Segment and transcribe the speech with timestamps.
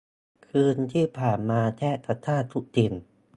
[0.47, 2.93] คืนที่ผ่านมาแทบจะฆ่าทุกสิ่ง